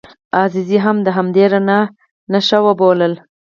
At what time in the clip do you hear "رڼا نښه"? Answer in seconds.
1.53-2.59